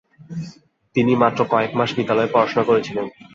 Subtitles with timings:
[0.95, 3.05] তিনি মাত্র কয়েক মাস বিদ্যালয়ে পড়াশোনা করেছিলেন।